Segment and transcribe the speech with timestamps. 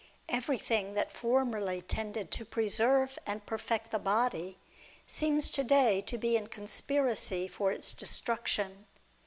[0.29, 4.57] Everything that formerly tended to preserve and per fect the body,
[5.05, 8.87] seems to day to be in conspiracy for its destruction.